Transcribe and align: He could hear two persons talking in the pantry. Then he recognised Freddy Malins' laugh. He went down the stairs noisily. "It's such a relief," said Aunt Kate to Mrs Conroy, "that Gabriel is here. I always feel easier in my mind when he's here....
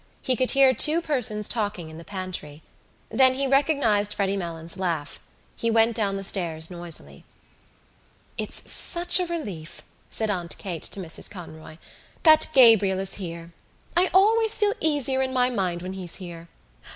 He 0.23 0.35
could 0.35 0.49
hear 0.49 0.73
two 0.73 0.99
persons 0.99 1.47
talking 1.47 1.91
in 1.91 1.99
the 1.99 2.03
pantry. 2.03 2.63
Then 3.09 3.35
he 3.35 3.45
recognised 3.45 4.15
Freddy 4.15 4.35
Malins' 4.35 4.75
laugh. 4.75 5.19
He 5.55 5.69
went 5.69 5.95
down 5.95 6.17
the 6.17 6.23
stairs 6.23 6.71
noisily. 6.71 7.23
"It's 8.35 8.71
such 8.71 9.19
a 9.19 9.27
relief," 9.27 9.83
said 10.09 10.31
Aunt 10.31 10.57
Kate 10.57 10.81
to 10.81 10.99
Mrs 10.99 11.29
Conroy, 11.29 11.77
"that 12.23 12.47
Gabriel 12.55 12.97
is 12.97 13.13
here. 13.21 13.51
I 13.95 14.09
always 14.11 14.57
feel 14.57 14.73
easier 14.79 15.21
in 15.21 15.33
my 15.33 15.51
mind 15.51 15.83
when 15.83 15.93
he's 15.93 16.15
here.... 16.15 16.47